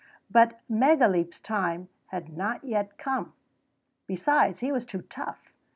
But 0.31 0.61
Megaleep's 0.67 1.39
time 1.39 1.87
had 2.07 2.35
not 2.35 2.63
yet 2.63 2.97
come; 2.97 3.33
besides, 4.07 4.57
he 4.57 4.71
was 4.71 4.83
too 4.83 5.03
tough. 5.03 5.53